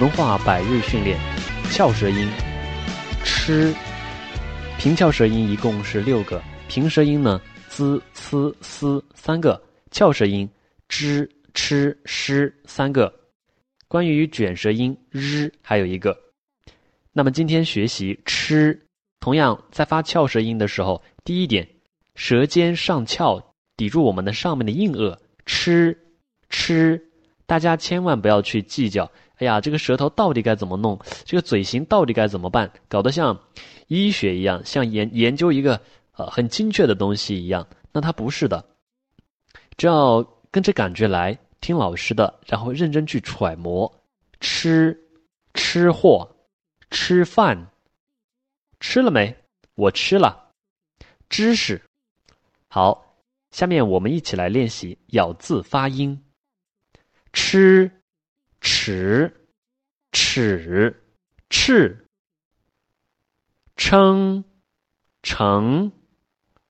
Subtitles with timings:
[0.00, 1.18] 普通话百日训练，
[1.70, 2.26] 翘舌音，
[3.22, 3.70] 吃，
[4.78, 7.38] 平翘舌音一共是六个，平舌音呢
[7.68, 10.48] ，z、c、s 三个，翘舌音
[10.88, 13.14] ，zh、ch、sh 三个。
[13.88, 16.18] 关于卷舌音 r 还有一个。
[17.12, 18.80] 那么今天学习吃，
[19.20, 21.68] 同样在发翘舌音的时候，第一点，
[22.14, 25.14] 舌尖上翘，抵住我们的上面的硬腭，
[25.44, 25.94] 吃，
[26.48, 27.06] 吃。
[27.44, 31.00] 大家千万不要去计较，哎呀，这个舌头到底该怎么弄？
[31.24, 32.70] 这个嘴型到底该怎么办？
[32.88, 33.38] 搞得像
[33.88, 35.80] 医学一样，像研研究一个
[36.12, 37.66] 呃很精确的东西一样。
[37.90, 38.62] 那它不是的，
[39.78, 43.90] 只要跟着感觉来，听老师的，然后认真去揣摩。
[44.40, 44.98] 吃，
[45.54, 46.30] 吃货，
[46.90, 47.66] 吃饭，
[48.78, 49.34] 吃了没？
[49.74, 50.50] 我吃了。
[51.30, 51.80] 知识，
[52.68, 53.16] 好，
[53.50, 56.22] 下面我们一起来练习咬字发音。
[57.32, 57.90] 吃，
[58.60, 59.46] 尺，
[60.12, 61.02] 尺，
[61.48, 62.06] 赤，
[63.76, 64.44] 称，
[65.22, 65.92] 称，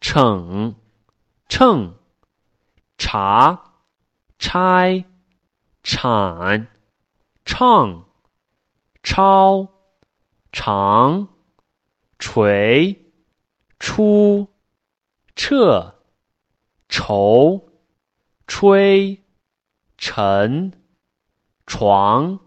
[0.00, 0.76] 称，
[1.48, 1.98] 称，
[2.96, 3.74] 茶，
[4.38, 5.04] 拆，
[5.82, 6.68] 铲，
[7.44, 8.08] 唱，
[9.02, 9.68] 抄，
[10.52, 11.28] 长，
[12.18, 13.12] 锤，
[13.78, 14.48] 出，
[15.34, 15.94] 撤，
[16.88, 17.68] 愁，
[18.46, 19.22] 吹。
[20.04, 20.72] 沉，
[21.74, 22.38] 床，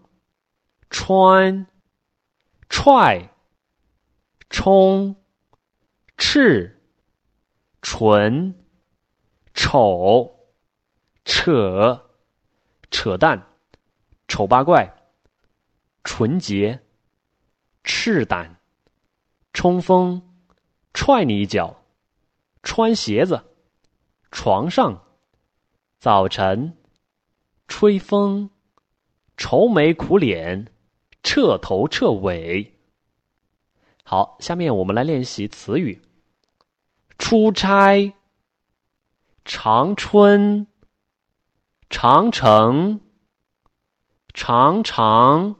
[0.88, 1.66] 穿，
[2.68, 3.28] 踹，
[4.48, 5.16] 冲，
[6.16, 6.80] 赤，
[7.82, 8.54] 唇，
[9.52, 10.46] 丑，
[11.24, 12.08] 扯，
[12.92, 13.44] 扯淡，
[14.28, 14.94] 丑八怪，
[16.04, 16.80] 纯洁，
[17.82, 18.60] 赤胆，
[19.52, 20.22] 冲锋，
[20.94, 21.82] 踹你一脚，
[22.62, 23.42] 穿鞋子，
[24.30, 25.04] 床上，
[25.98, 26.78] 早晨。
[27.66, 28.50] 吹风，
[29.36, 30.66] 愁眉苦脸，
[31.22, 32.74] 彻头彻尾。
[34.02, 36.00] 好，下面我们来练习词语：
[37.18, 38.14] 出差、
[39.44, 40.66] 长春、
[41.90, 43.00] 长城、
[44.32, 45.56] 长长、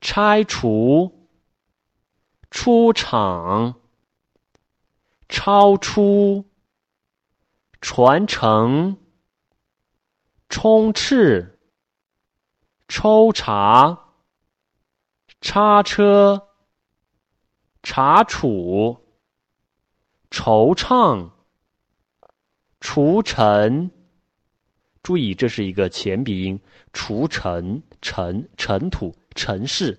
[0.00, 1.28] 拆除、
[2.50, 3.74] 出场、
[5.28, 6.46] 超出、
[7.80, 8.96] 传承。
[10.48, 11.51] 充斥、
[12.94, 13.98] 抽查、
[15.40, 16.48] 叉车、
[17.82, 18.98] 查处、
[20.30, 21.30] 惆怅、
[22.80, 23.90] 除尘。
[25.02, 26.60] 注意，这是一个前鼻音，
[26.92, 29.98] 除尘、尘、尘土、尘世，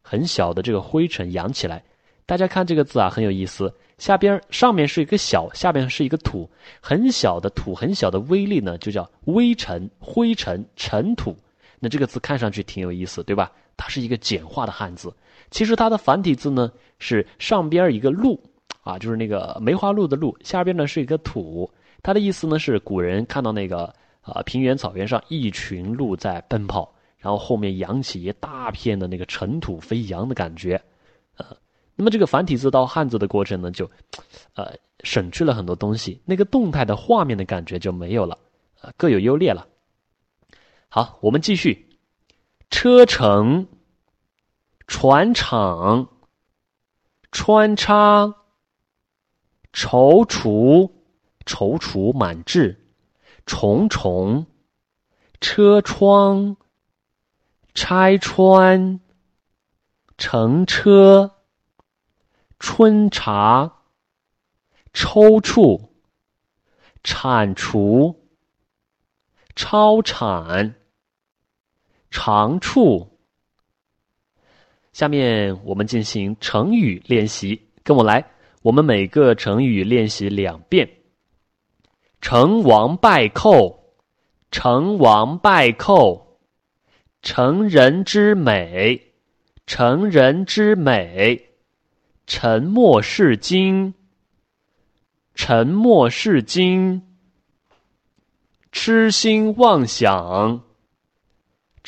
[0.00, 1.84] 很小的这个灰尘扬起来。
[2.24, 3.74] 大家看这个字啊，很有意思。
[3.98, 6.48] 下边上面是一个小，下边是一个土，
[6.80, 11.36] 很小的土，很小的微粒呢，就叫微尘、灰尘、尘土。
[11.80, 13.50] 那这个字看上去挺有意思，对吧？
[13.76, 15.12] 它是一个简化的汉字。
[15.50, 18.40] 其实它的繁体字呢是上边一个鹿，
[18.82, 21.70] 啊，就是那个梅花鹿的鹿，下边呢是一个土。
[22.02, 30.80] 它的意思呢是古人看到那个啊平原草原上一群鹿在奔跑，然后后面扬起一大片的那个尘土飞扬的感觉，
[31.36, 31.46] 呃。
[32.00, 33.84] 那么这个繁体字到汉字的过程呢，就，
[34.54, 34.72] 呃，
[35.02, 38.38] 省去了很多东西，那个动态的画面的感觉就没有了，
[38.80, 39.66] 呃，各有优劣了。
[40.88, 41.98] 好，我们继续，
[42.70, 43.68] 车程、
[44.86, 46.08] 船厂、
[47.30, 48.34] 穿插、
[49.72, 50.90] 踌躇、
[51.44, 52.88] 踌躇满志、
[53.44, 54.46] 重重、
[55.40, 56.56] 车窗、
[57.74, 59.00] 拆穿、
[60.16, 61.34] 乘车。
[62.60, 63.84] 春茶，
[64.92, 65.90] 抽搐，
[67.04, 68.28] 铲除，
[69.54, 70.74] 超产，
[72.10, 73.18] 长处。
[74.92, 78.24] 下面我们进行成语练习，跟我来。
[78.62, 80.88] 我们每个成语练习两遍。
[82.20, 83.94] 成王败寇，
[84.50, 86.40] 成王败寇，
[87.22, 89.12] 成人之美，
[89.66, 91.50] 成人之美。
[92.26, 93.94] 沉默是金，
[95.34, 97.00] 沉默是金。
[98.72, 100.60] 痴心妄想，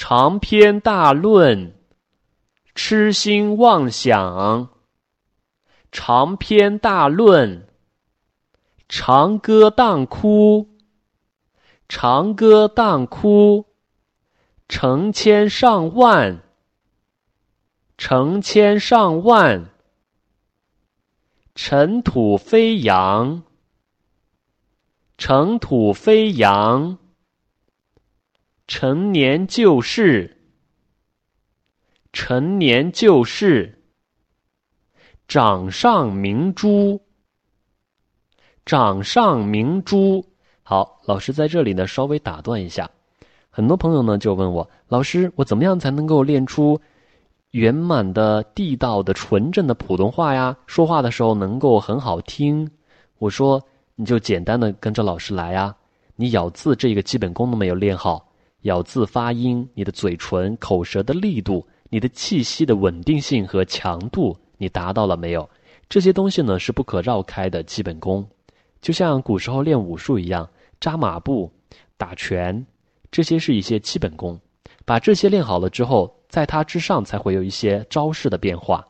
[0.02, 1.74] 长篇大论。
[2.74, 4.70] 痴心妄想，
[5.92, 7.68] 长篇大论。
[8.88, 10.70] 长歌当哭，
[11.86, 13.66] 长歌当哭。
[14.70, 16.40] 成千上万，
[17.98, 19.68] 成千上万。
[21.54, 23.42] 尘土飞扬，
[25.18, 26.96] 尘土飞扬。
[28.72, 30.36] 陈年旧事，
[32.12, 33.82] 陈年旧事，
[35.26, 37.02] 掌上明珠，
[38.64, 40.24] 掌上明珠。
[40.62, 42.88] 好，老师在这里呢，稍微打断一下。
[43.50, 46.80] 很多朋友呢就问我，老师，我怎么样才能够练出
[47.50, 50.56] 圆满的、地道的、纯正的普通话呀？
[50.68, 52.70] 说话的时候能够很好听。
[53.18, 53.60] 我说，
[53.96, 55.74] 你就简单的跟着老师来呀。
[56.14, 58.29] 你咬字这个基本功都没有练好，
[58.62, 61.66] 咬字发音，你的嘴唇、口舌的力度。
[61.92, 65.50] 你的气息的稳定性和强度，你达到了没有？
[65.88, 68.24] 这些东西呢是不可绕开的基本功，
[68.80, 70.48] 就像古时候练武术一样，
[70.78, 71.50] 扎马步、
[71.96, 72.64] 打拳，
[73.10, 74.38] 这些是一些基本功。
[74.84, 78.86] 把这些练好了之后，在它之上才会有一些招式的变化。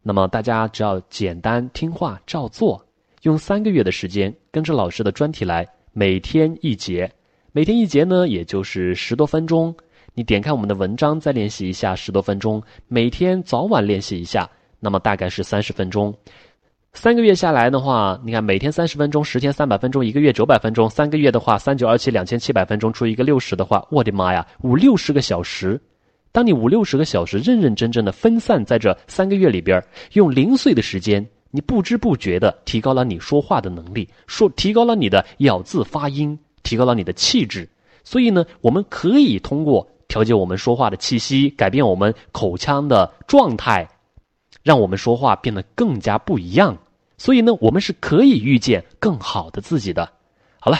[0.00, 2.80] 那么大家只要简单听话照做，
[3.22, 7.10] 用三个月的时间跟着老师的专题来，每天一节，
[7.56, 9.72] 每天一节呢，也就是十多分钟。
[10.12, 16.12] 你点开我们的文章，再练习一下十多分钟，每天早晚练习一下，那么大概是三十分钟。
[16.94, 25.80] 三个月下来的话，你看每天三十分钟，十天三百分钟，一个月九百分钟，三个月的话，三九二七两千七百分钟，除一个六十的话，我的妈呀，五六十个小时。
[26.32, 29.80] 当你五六十个小时认认真真的分散在这三个月里边，
[30.14, 37.68] 用零碎的时间，你不知不觉的提高了你说话的能力，说提高了你的咬字发音，提高了你的气质。
[38.02, 39.88] 所以呢，我们可以通过。
[40.06, 43.88] 调节我们说话的气息，改变我们口腔的状态，
[44.62, 46.76] 让我们说话变得更加不一样。
[47.16, 50.08] 所以呢，我们是可以遇见更好的自己的。
[50.60, 50.78] 好了，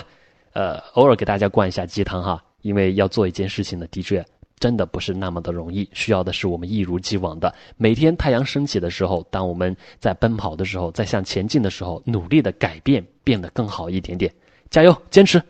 [0.52, 4.24] 呃，偶尔给大家灌一下鸡汤哈，因为要做一件事情呢，的确
[4.60, 14.32] 真的不是那么的容易，需要的是我们一如既往的每天太阳升起的时候，当我们在奔跑的时候，在向前进的时候，努力的改变，变得更好一点点，
[14.70, 15.42] 加油，坚持。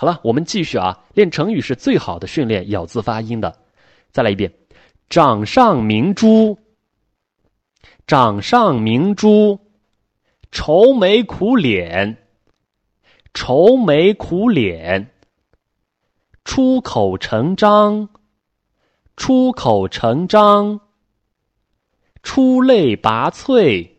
[0.00, 0.96] 好了，我们继续啊！
[1.14, 3.58] 练成语是最好的训练咬字发音的。
[4.12, 4.54] 再来一遍，
[5.10, 6.56] 掌上明珠，
[8.06, 9.58] 掌上明珠，
[10.52, 12.16] 愁眉苦脸，
[13.34, 15.10] 愁眉苦脸，
[16.44, 18.08] 出口成章，
[19.16, 20.80] 出口成章，
[22.22, 23.90] 出类拔萃，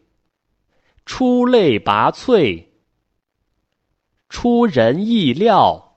[1.05, 2.63] 出类拔萃，
[4.29, 5.87] 出人意料。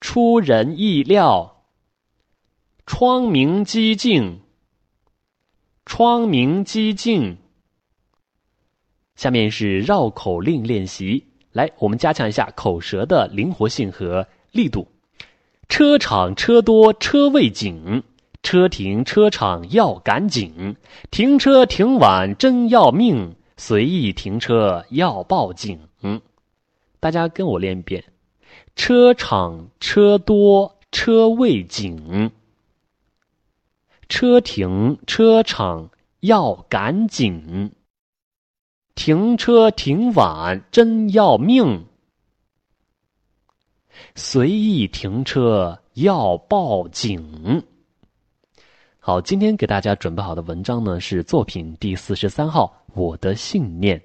[0.00, 1.64] 出人意料，
[2.86, 4.40] 窗明几净，
[5.84, 7.38] 窗明几净。
[9.14, 14.86] 下面是绕口令练习，来，我们加强一下口舌的灵活性和力度。
[15.68, 18.02] 车场车多车位紧，
[18.42, 20.76] 车停车场要赶紧，
[21.10, 25.80] 停车停晚真要命，随意停车要报警。
[27.00, 28.04] 大家跟我练一遍。
[28.74, 32.30] 车场车多车位紧，
[34.08, 35.90] 车停车场
[36.20, 37.72] 要赶紧，
[38.94, 41.86] 停车停晚真要命，
[44.14, 47.62] 随意停车要报警。
[48.98, 53.98] 好，今天给大家准备好的文章呢是作品第四十三号《我的信念》，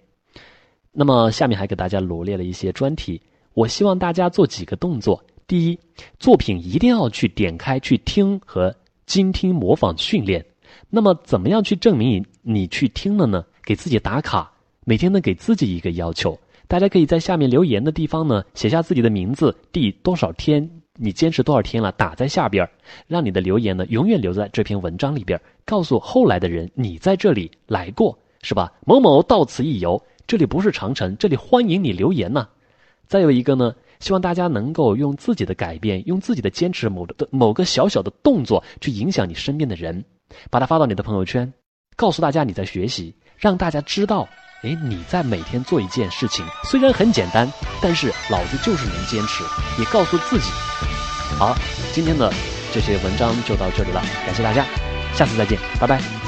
[0.92, 3.22] 那么下面还给大家罗列了一些专题。
[3.54, 5.80] 我希望大家做几个动作：第一，
[6.20, 8.74] 作品一定要去点开去听和
[9.06, 10.46] 精听模仿训练。
[10.90, 13.44] 那么，怎么样去证明你你去听了呢？
[13.64, 14.52] 给自己打卡，
[14.86, 16.38] 每天呢给自己一个要求。
[16.68, 22.68] 大家可以在下面留言的地方呢写下自己的名字，第多少天你坚持多少天了，打在下边，
[23.08, 28.72] 让你的留言呢永远留在这篇文章里边，告诉后来的人你在这里来过，是吧？
[28.86, 32.48] 某某到此一游，这里不是长城，这里欢迎你留言呢。
[33.12, 40.02] 再有一个呢，希望大家能够用自己的改变，用自己的坚持，某的某个小小的动作去影响你身边的人，
[40.50, 41.52] 把它发到你的朋友圈，
[41.98, 44.26] 告诉大家你在学习，让大家知道，
[44.64, 47.52] 哎，你在每天做一件事情，虽然很简单，
[47.82, 49.44] 但是老子就是能坚持。
[49.78, 50.50] 也告诉自己，
[51.38, 51.54] 好，
[51.92, 52.32] 今天的
[52.74, 54.66] 这些文章就到这里了，感谢大家，
[55.14, 56.21] 下次再见，拜拜。